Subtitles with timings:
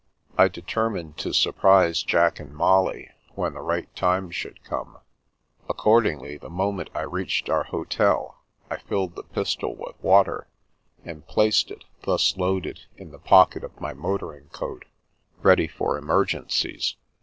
[0.35, 4.97] I determined to surprise Jack and Molly, when the right time should come;
[5.69, 8.39] accordingly, the moment I reached our hotel,
[8.71, 10.47] I filled the pistol with water,
[11.05, 14.85] and placed it, thus loaded, in the pocket of my motoring coat
[15.43, 16.95] ready for emergencies.